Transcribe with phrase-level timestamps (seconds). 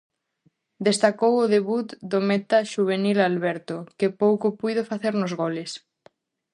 [0.87, 5.71] Destacou o debut do meta xuvenil Alberto, que pouco puido facer nos goles.